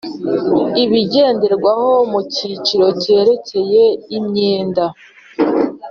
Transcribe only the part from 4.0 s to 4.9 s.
imyenda